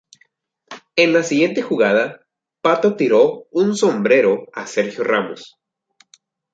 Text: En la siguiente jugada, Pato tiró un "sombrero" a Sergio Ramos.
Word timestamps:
En 0.95 1.13
la 1.13 1.21
siguiente 1.21 1.61
jugada, 1.61 2.25
Pato 2.63 2.95
tiró 2.95 3.45
un 3.51 3.77
"sombrero" 3.77 4.47
a 4.51 4.65
Sergio 4.65 5.03
Ramos. 5.03 5.59